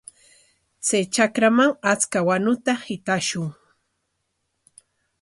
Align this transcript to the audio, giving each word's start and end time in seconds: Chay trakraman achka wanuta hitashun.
Chay 0.85 1.03
trakraman 1.13 1.71
achka 1.91 2.19
wanuta 2.27 2.71
hitashun. 2.85 3.47